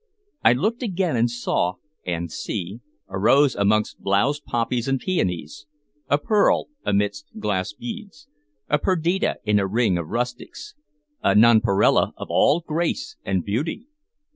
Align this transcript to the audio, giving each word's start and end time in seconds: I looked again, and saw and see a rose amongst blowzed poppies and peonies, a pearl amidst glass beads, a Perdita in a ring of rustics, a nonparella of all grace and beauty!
I 0.43 0.53
looked 0.53 0.81
again, 0.81 1.15
and 1.15 1.29
saw 1.29 1.73
and 2.03 2.31
see 2.31 2.79
a 3.07 3.19
rose 3.19 3.53
amongst 3.55 4.01
blowzed 4.01 4.45
poppies 4.45 4.87
and 4.87 4.99
peonies, 4.99 5.67
a 6.09 6.17
pearl 6.17 6.69
amidst 6.83 7.27
glass 7.37 7.73
beads, 7.73 8.27
a 8.67 8.79
Perdita 8.79 9.35
in 9.43 9.59
a 9.59 9.67
ring 9.67 9.99
of 9.99 10.07
rustics, 10.09 10.73
a 11.21 11.35
nonparella 11.35 12.13
of 12.17 12.29
all 12.31 12.61
grace 12.61 13.15
and 13.23 13.45
beauty! 13.45 13.85